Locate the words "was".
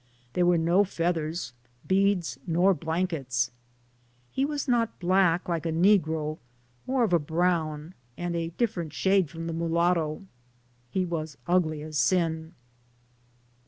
4.45-4.67, 11.05-11.37